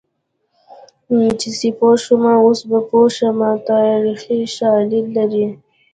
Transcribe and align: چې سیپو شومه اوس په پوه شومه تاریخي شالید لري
چې 1.39 1.49
سیپو 1.57 1.89
شومه 2.03 2.33
اوس 2.43 2.59
په 2.69 2.79
پوه 2.87 3.07
شومه 3.17 3.49
تاریخي 3.69 4.39
شالید 4.55 5.05
لري 5.17 5.45